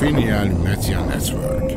[0.00, 1.70] Finial Media Network.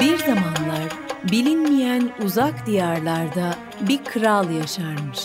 [0.00, 0.88] Bir zamanlar
[1.32, 3.54] bilinmeyen uzak diyarlarda
[3.88, 5.20] bir kral yaşarmış.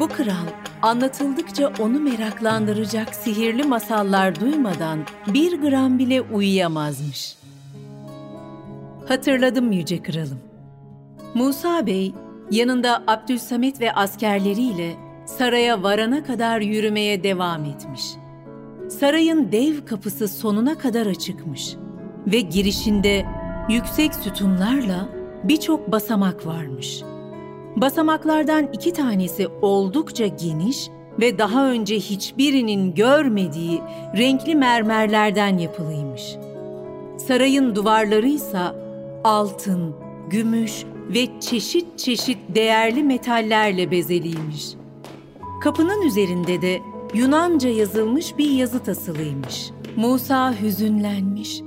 [0.00, 0.46] Bu kral
[0.82, 7.36] anlatıldıkça onu meraklandıracak sihirli masallar duymadan bir gram bile uyuyamazmış.
[9.08, 10.40] Hatırladım yüce kralım.
[11.34, 12.14] Musa Bey
[12.50, 14.94] yanında Abdülsamet ve askerleriyle
[15.26, 18.04] saraya varana kadar yürümeye devam etmiş.
[19.00, 21.76] Sarayın dev kapısı sonuna kadar açıkmış
[22.26, 23.26] ve girişinde
[23.68, 25.08] yüksek sütunlarla
[25.44, 27.02] birçok basamak varmış.
[27.76, 30.88] Basamaklardan iki tanesi oldukça geniş
[31.20, 33.80] ve daha önce hiçbirinin görmediği
[34.16, 36.36] renkli mermerlerden yapılıymış.
[37.18, 38.62] Sarayın duvarları ise
[39.24, 39.94] altın,
[40.30, 40.84] gümüş
[41.14, 44.68] ve çeşit çeşit değerli metallerle bezeliymiş.
[45.62, 46.80] Kapının üzerinde de
[47.14, 49.70] Yunanca yazılmış bir yazı tasılıymış.
[49.96, 51.60] Musa hüzünlenmiş.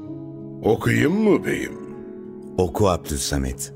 [0.64, 1.78] Okuyayım mı beyim?
[2.58, 3.74] Oku Abdülsamet.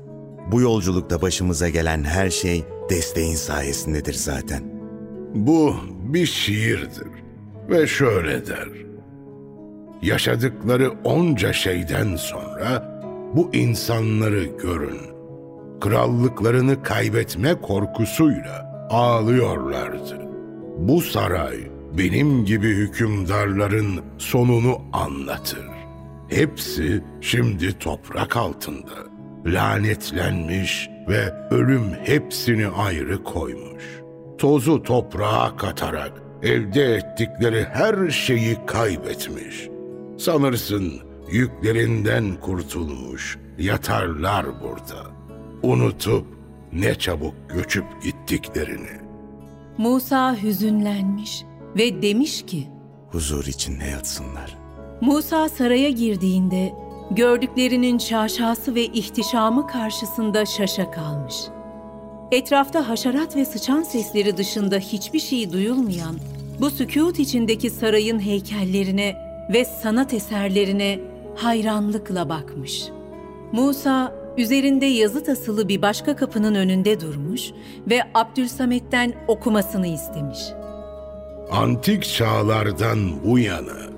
[0.52, 4.62] Bu yolculukta başımıza gelen her şey desteğin sayesindedir zaten.
[5.34, 7.08] Bu bir şiirdir
[7.70, 8.68] ve şöyle der.
[10.02, 13.00] Yaşadıkları onca şeyden sonra
[13.34, 15.00] bu insanları görün.
[15.80, 20.21] Krallıklarını kaybetme korkusuyla ağlıyorlardı.
[20.88, 21.56] Bu saray
[21.98, 25.66] benim gibi hükümdarların sonunu anlatır.
[26.28, 28.92] Hepsi şimdi toprak altında.
[29.46, 33.84] Lanetlenmiş ve ölüm hepsini ayrı koymuş.
[34.38, 39.68] Tozu toprağa katarak elde ettikleri her şeyi kaybetmiş.
[40.18, 40.92] Sanırsın
[41.32, 45.10] yüklerinden kurtulmuş, yatarlar burada.
[45.62, 46.26] Unutup
[46.72, 49.01] ne çabuk göçüp gittiklerini.
[49.78, 51.44] Musa hüzünlenmiş
[51.76, 52.68] ve demiş ki,
[53.10, 54.58] Huzur içinde yatsınlar.
[55.00, 56.72] Musa saraya girdiğinde
[57.10, 61.34] gördüklerinin şaşası ve ihtişamı karşısında şaşa kalmış.
[62.32, 66.16] Etrafta haşerat ve sıçan sesleri dışında hiçbir şey duyulmayan
[66.60, 69.16] bu sükût içindeki sarayın heykellerine
[69.52, 70.98] ve sanat eserlerine
[71.36, 72.84] hayranlıkla bakmış.
[73.52, 77.50] Musa üzerinde yazı tasılı bir başka kapının önünde durmuş
[77.90, 80.38] ve Abdülsamet'ten okumasını istemiş.
[81.50, 83.92] Antik çağlardan bu yana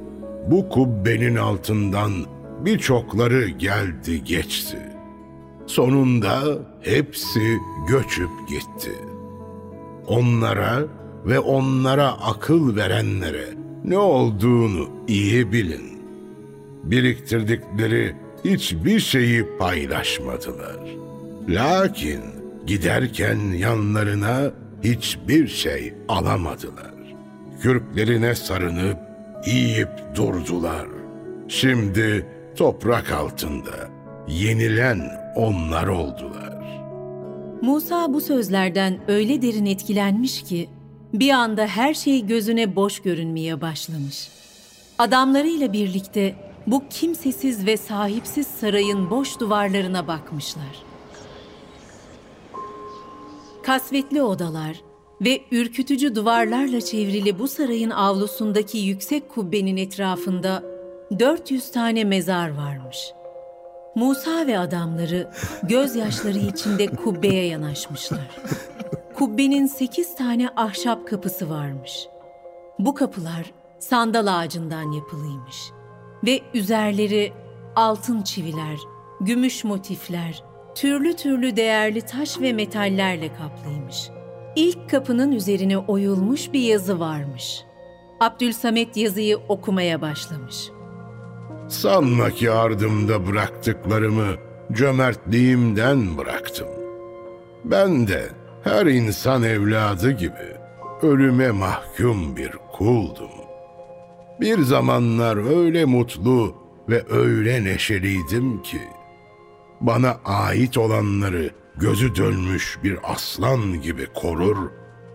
[0.47, 2.13] bu kubbenin altından
[2.61, 4.79] birçokları geldi geçti.
[5.67, 6.41] Sonunda
[6.81, 7.59] hepsi
[7.89, 8.93] göçüp gitti.
[10.07, 10.85] Onlara
[11.27, 13.45] ve onlara akıl verenlere
[13.85, 15.95] ne olduğunu iyi bilin.
[16.85, 20.77] Biriktirdikleri hiçbir şeyi paylaşmadılar.
[21.49, 22.21] Lakin
[22.67, 24.51] giderken yanlarına
[24.85, 26.95] hiçbir şey alamadılar.
[27.61, 28.99] Kürklerine sarınıp
[29.47, 30.87] yiyip durdular.
[31.49, 33.89] Şimdi toprak altında
[34.29, 35.01] yenilen
[35.37, 36.55] onlar oldular.
[37.63, 40.69] Musa bu sözlerden öyle derin etkilenmiş ki
[41.15, 44.29] bir anda her şey gözüne boş görünmeye başlamış.
[44.99, 46.35] Adamlarıyla birlikte
[46.67, 50.83] bu kimsesiz ve sahipsiz sarayın boş duvarlarına bakmışlar.
[53.63, 54.81] Kasvetli odalar
[55.21, 60.63] ve ürkütücü duvarlarla çevrili bu sarayın avlusundaki yüksek kubbenin etrafında
[61.19, 62.99] 400 tane mezar varmış.
[63.95, 65.31] Musa ve adamları
[65.63, 68.41] gözyaşları içinde kubbeye yanaşmışlar.
[69.15, 72.09] Kubbenin sekiz tane ahşap kapısı varmış.
[72.79, 75.57] Bu kapılar sandal ağacından yapılıymış
[76.27, 77.33] ve üzerleri
[77.77, 78.79] altın çiviler,
[79.21, 84.11] gümüş motifler, türlü türlü değerli taş ve metallerle kaplıymış.
[84.57, 87.65] İlk kapının üzerine oyulmuş bir yazı varmış.
[88.21, 90.57] Abdülsamet yazıyı okumaya başlamış.
[91.69, 94.27] Sanma ki ardımda bıraktıklarımı
[94.73, 96.69] cömertliğimden bıraktım.
[97.65, 98.29] Ben de
[98.65, 100.57] her insan evladı gibi
[101.03, 103.44] ölüme mahkum bir kuldum.
[104.41, 106.55] Bir zamanlar öyle mutlu
[106.89, 108.81] ve öyle neşeliydim ki
[109.81, 114.71] bana ait olanları gözü dönmüş bir aslan gibi korur,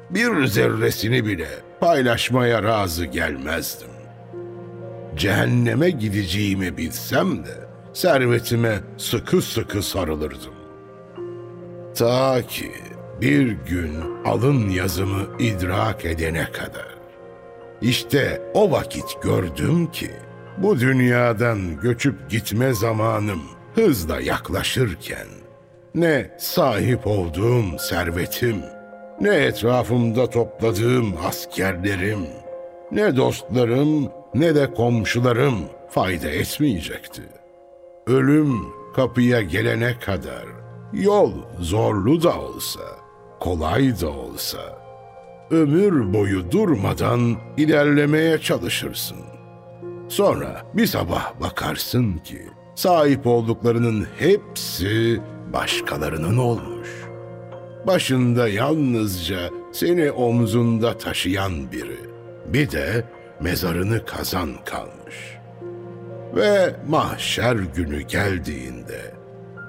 [0.09, 1.47] bir zerresini bile
[1.79, 3.87] paylaşmaya razı gelmezdim.
[5.15, 10.53] Cehenneme gideceğimi bilsem de servetime sıkı sıkı sarılırdım.
[11.95, 12.71] Ta ki
[13.21, 13.93] bir gün
[14.25, 16.98] alın yazımı idrak edene kadar.
[17.81, 20.11] İşte o vakit gördüm ki
[20.57, 23.41] bu dünyadan göçüp gitme zamanım
[23.75, 25.27] hızla yaklaşırken
[25.95, 28.57] ne sahip olduğum servetim,
[29.21, 32.27] ne etrafımda topladığım askerlerim,
[32.91, 35.55] ne dostlarım ne de komşularım
[35.89, 37.21] fayda etmeyecekti.
[38.07, 38.59] Ölüm
[38.95, 40.45] kapıya gelene kadar
[40.93, 42.81] yol zorlu da olsa,
[43.39, 44.78] kolay da olsa
[45.51, 49.17] ömür boyu durmadan ilerlemeye çalışırsın.
[50.07, 52.41] Sonra bir sabah bakarsın ki
[52.75, 55.21] sahip olduklarının hepsi
[55.53, 56.89] başkalarının olmuş.
[57.87, 59.39] Başında yalnızca
[59.71, 61.99] seni omzunda taşıyan biri,
[62.45, 63.03] bir de
[63.41, 65.37] mezarını kazan kalmış.
[66.35, 69.13] Ve mahşer günü geldiğinde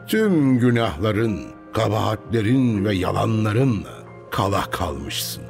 [0.09, 1.41] tüm günahların,
[1.73, 5.50] kabahatlerin ve yalanlarınla kala kalmışsın.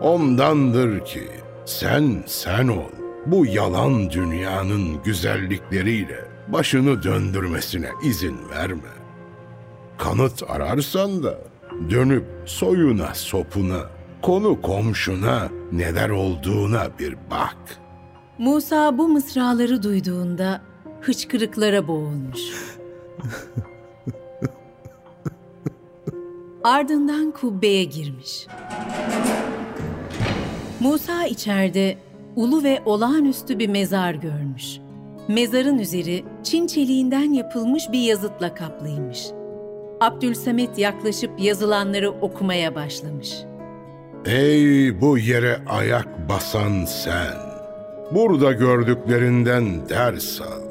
[0.00, 1.28] Ondandır ki
[1.64, 2.90] sen sen ol.
[3.26, 8.92] Bu yalan dünyanın güzellikleriyle başını döndürmesine izin verme.
[9.98, 11.38] Kanıt ararsan da
[11.90, 13.80] dönüp soyuna sopuna,
[14.22, 17.56] konu komşuna neler olduğuna bir bak.
[18.38, 20.60] Musa bu mısraları duyduğunda
[21.00, 22.40] hıçkırıklara boğulmuş.
[26.64, 28.46] Ardından kubbeye girmiş.
[30.80, 31.98] Musa içeride
[32.36, 34.78] ulu ve olağanüstü bir mezar görmüş.
[35.28, 39.26] Mezarın üzeri Çin çeliğinden yapılmış bir yazıtla kaplıymış.
[40.00, 43.34] Abdülsamet yaklaşıp yazılanları okumaya başlamış.
[44.24, 47.34] Ey bu yere ayak basan sen!
[48.14, 50.62] Burada gördüklerinden ders al.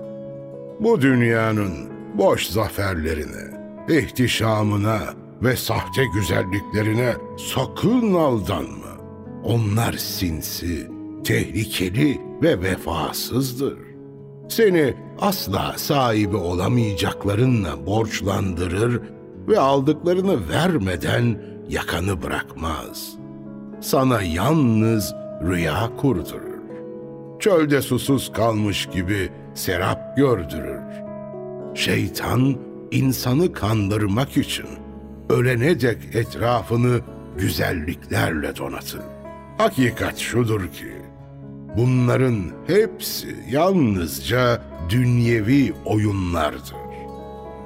[0.79, 1.73] Bu dünyanın
[2.13, 3.57] boş zaferlerine,
[3.89, 4.99] ihtişamına
[5.41, 7.13] ve sahte güzelliklerine
[7.53, 8.86] sakın aldanma.
[9.47, 10.87] Onlar sinsi,
[11.23, 13.77] tehlikeli ve vefasızdır.
[14.49, 19.01] Seni asla sahibi olamayacaklarınla borçlandırır
[19.47, 23.13] ve aldıklarını vermeden yakanı bırakmaz.
[23.81, 26.61] Sana yalnız rüya kurdurur.
[27.39, 30.81] Çölde susuz kalmış gibi serap gördürür.
[31.75, 32.55] Şeytan
[32.91, 34.65] insanı kandırmak için
[35.29, 36.99] ölene dek etrafını
[37.37, 39.16] güzelliklerle donatır.
[39.57, 40.91] Hakikat şudur ki,
[41.77, 42.35] bunların
[42.67, 46.75] hepsi yalnızca dünyevi oyunlardır.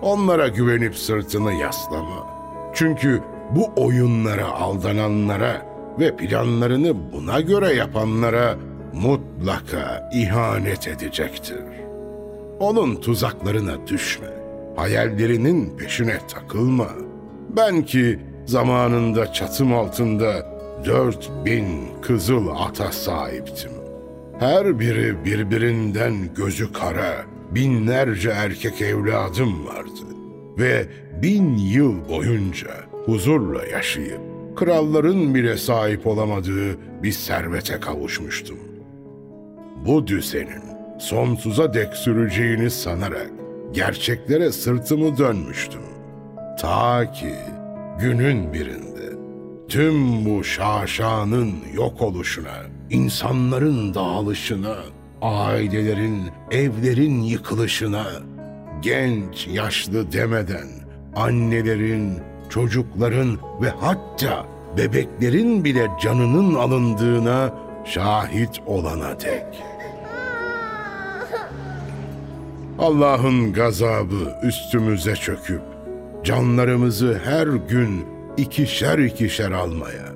[0.01, 2.27] Onlara güvenip sırtını yaslama.
[2.73, 3.21] Çünkü
[3.55, 5.65] bu oyunlara aldananlara
[5.99, 8.55] ve planlarını buna göre yapanlara
[8.93, 11.63] mutlaka ihanet edecektir.
[12.59, 14.27] Onun tuzaklarına düşme.
[14.75, 16.87] Hayallerinin peşine takılma.
[17.49, 20.50] Ben ki zamanında çatım altında
[20.85, 21.65] dört bin
[22.01, 23.71] kızıl ata sahiptim.
[24.39, 27.13] Her biri birbirinden gözü kara,
[27.51, 30.01] binlerce erkek evladım vardı.
[30.57, 30.85] Ve
[31.21, 32.69] bin yıl boyunca
[33.05, 34.21] huzurla yaşayıp,
[34.55, 38.57] kralların bile sahip olamadığı bir servete kavuşmuştum.
[39.85, 40.63] Bu düzenin
[40.99, 43.31] sonsuza dek süreceğini sanarak
[43.71, 45.81] gerçeklere sırtımı dönmüştüm.
[46.59, 47.35] Ta ki
[47.99, 48.90] günün birinde
[49.71, 52.57] tüm bu şaşanın yok oluşuna,
[52.89, 54.75] insanların dağılışına,
[55.21, 56.21] ailelerin,
[56.51, 58.05] evlerin yıkılışına,
[58.81, 60.67] genç, yaşlı demeden
[61.15, 62.19] annelerin,
[62.49, 64.45] çocukların ve hatta
[64.77, 67.53] bebeklerin bile canının alındığına
[67.85, 69.63] şahit olana dek.
[72.79, 75.61] Allah'ın gazabı üstümüze çöküp
[76.23, 80.13] canlarımızı her gün ikişer ikişer almaya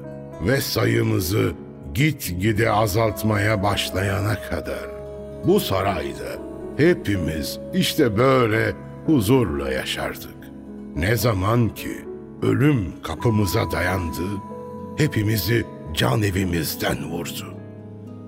[0.47, 1.51] ve sayımızı
[1.93, 4.89] gitgide azaltmaya başlayana kadar
[5.45, 6.45] bu sarayda
[6.77, 8.73] hepimiz işte böyle
[9.05, 10.35] huzurla yaşardık.
[10.95, 12.05] Ne zaman ki
[12.41, 14.23] ölüm kapımıza dayandı,
[14.97, 17.53] hepimizi can evimizden vurdu.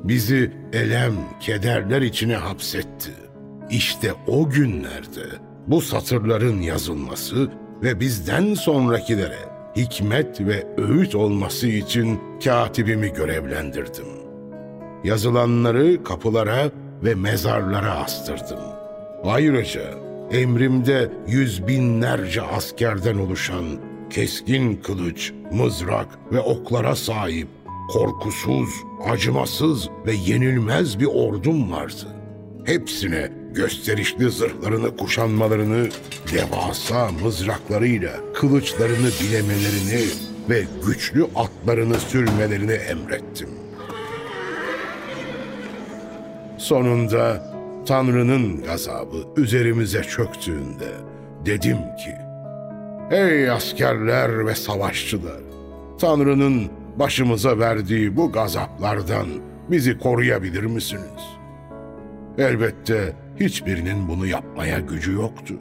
[0.03, 3.11] Bizi elem, kederler içine hapsetti.
[3.69, 5.25] İşte o günlerde
[5.67, 7.51] bu satırların yazılması
[7.83, 14.05] ve bizden sonrakilere hikmet ve öğüt olması için katibimi görevlendirdim.
[15.03, 16.71] Yazılanları kapılara
[17.03, 18.59] ve mezarlara astırdım.
[19.23, 19.81] Ayrıca
[20.31, 23.65] emrimde yüz binlerce askerden oluşan
[24.09, 27.47] keskin kılıç, mızrak ve oklara sahip
[27.89, 28.69] korkusuz,
[29.09, 32.07] acımasız ve yenilmez bir ordum vardı.
[32.65, 35.89] Hepsine gösterişli zırhlarını kuşanmalarını,
[36.33, 40.05] devasa mızraklarıyla kılıçlarını bilemelerini
[40.49, 43.49] ve güçlü atlarını sürmelerini emrettim.
[46.57, 47.53] Sonunda
[47.87, 50.91] Tanrı'nın gazabı üzerimize çöktüğünde
[51.45, 52.15] dedim ki,
[53.11, 55.41] Ey askerler ve savaşçılar!
[55.99, 59.27] Tanrı'nın başımıza verdiği bu gazaplardan
[59.69, 61.37] bizi koruyabilir misiniz?
[62.37, 65.53] Elbette hiçbirinin bunu yapmaya gücü yoktu.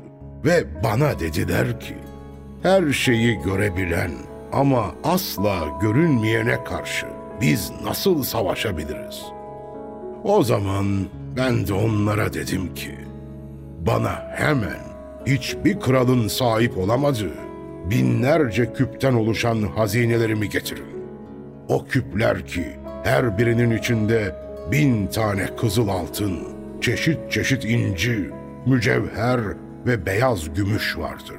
[0.44, 1.94] Ve bana dediler ki,
[2.62, 4.10] her şeyi görebilen
[4.52, 7.06] ama asla görünmeyene karşı
[7.40, 9.22] biz nasıl savaşabiliriz?
[10.24, 10.86] O zaman
[11.36, 12.94] ben de onlara dedim ki,
[13.86, 14.80] bana hemen
[15.26, 17.34] hiçbir kralın sahip olamadığı
[17.90, 20.96] binlerce küpten oluşan hazinelerimi getirin.
[21.68, 22.66] O küpler ki
[23.04, 24.34] her birinin içinde
[24.72, 26.38] bin tane kızıl altın,
[26.80, 28.30] çeşit çeşit inci,
[28.66, 29.40] mücevher
[29.86, 31.36] ve beyaz gümüş vardır.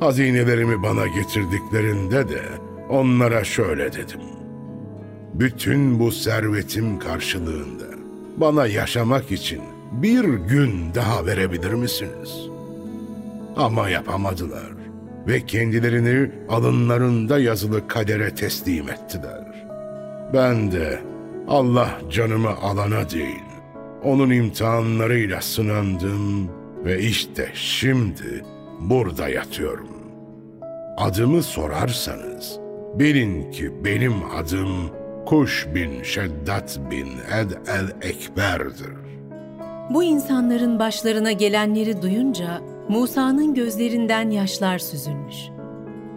[0.00, 2.42] Hazinelerimi bana getirdiklerinde de
[2.88, 4.20] onlara şöyle dedim.
[5.34, 7.84] Bütün bu servetim karşılığında
[8.36, 9.60] bana yaşamak için
[9.92, 12.48] bir gün daha verebilir misiniz?
[13.56, 14.72] Ama yapamadılar
[15.26, 19.66] ve kendilerini alınlarında yazılı kadere teslim ettiler.
[20.34, 21.02] Ben de
[21.48, 23.42] Allah canımı alana değil,
[24.04, 26.48] onun imtihanlarıyla sınandım
[26.84, 28.44] ve işte şimdi
[28.80, 29.88] burada yatıyorum.
[30.96, 32.58] Adımı sorarsanız,
[32.94, 34.68] bilin ki benim adım
[35.26, 37.06] Kuş bin Şeddat bin
[37.40, 39.02] Ed el Ekber'dir.
[39.90, 45.36] Bu insanların başlarına gelenleri duyunca Musa'nın gözlerinden yaşlar süzülmüş.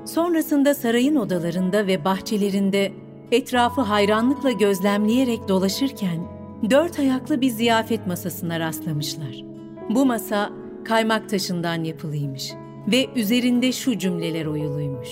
[0.05, 2.91] Sonrasında sarayın odalarında ve bahçelerinde
[3.31, 6.34] etrafı hayranlıkla gözlemleyerek dolaşırken
[6.69, 9.43] dört ayaklı bir ziyafet masasına rastlamışlar.
[9.89, 10.49] Bu masa
[10.85, 12.53] kaymak taşından yapılıymış
[12.87, 15.09] ve üzerinde şu cümleler oyuluymuş.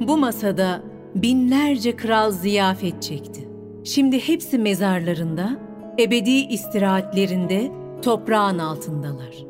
[0.00, 0.82] Bu masada
[1.14, 3.48] binlerce kral ziyafet çekti.
[3.84, 5.58] Şimdi hepsi mezarlarında,
[5.98, 7.72] ebedi istirahatlerinde
[8.02, 9.48] toprağın altındalar.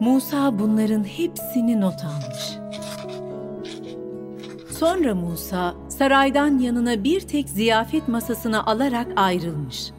[0.00, 2.58] Musa bunların hepsini not almış.
[4.78, 9.92] Sonra Musa saraydan yanına bir tek ziyafet masasına alarak ayrılmış.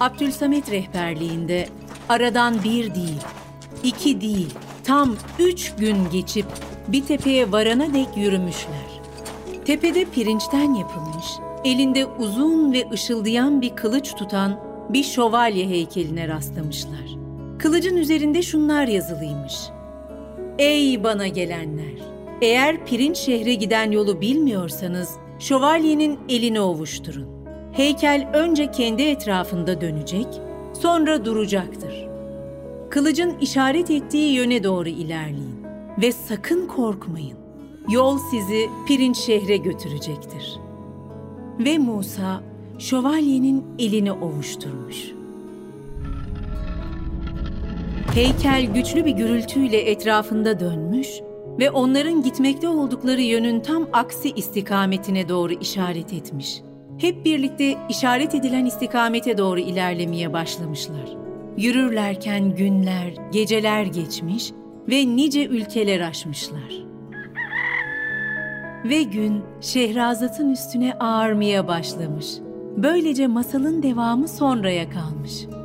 [0.00, 1.68] Abdülsamet rehberliğinde
[2.08, 3.22] aradan bir değil,
[3.82, 6.46] iki değil, tam üç gün geçip
[6.88, 9.00] bir tepeye varana dek yürümüşler.
[9.64, 11.26] Tepede pirinçten yapılmış,
[11.64, 14.60] elinde uzun ve ışıldayan bir kılıç tutan
[14.90, 17.16] bir şövalye heykeline rastlamışlar.
[17.58, 19.54] Kılıcın üzerinde şunlar yazılıymış.
[20.58, 21.98] Ey bana gelenler!
[22.42, 27.35] Eğer pirinç şehre giden yolu bilmiyorsanız, şövalyenin elini ovuşturun.
[27.76, 30.26] Heykel önce kendi etrafında dönecek,
[30.80, 32.08] sonra duracaktır.
[32.90, 35.64] Kılıcın işaret ettiği yöne doğru ilerleyin
[36.02, 37.38] ve sakın korkmayın.
[37.90, 40.60] Yol sizi pirinç şehre götürecektir.
[41.58, 42.42] Ve Musa
[42.78, 45.12] şövalyenin elini ovuşturmuş.
[48.14, 51.08] Heykel güçlü bir gürültüyle etrafında dönmüş
[51.58, 56.65] ve onların gitmekte oldukları yönün tam aksi istikametine doğru işaret etmiş.
[56.98, 61.16] Hep birlikte işaret edilen istikamete doğru ilerlemeye başlamışlar.
[61.56, 64.52] Yürürlerken günler, geceler geçmiş
[64.88, 66.86] ve nice ülkeler aşmışlar.
[68.84, 72.26] Ve gün Şehrazat'ın üstüne ağarmaya başlamış.
[72.76, 75.55] Böylece masalın devamı sonraya kalmış.''